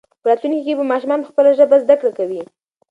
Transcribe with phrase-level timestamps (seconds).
[0.21, 2.41] په راتلونکي کې به ماشومان په خپله ژبه زده کړه کوي.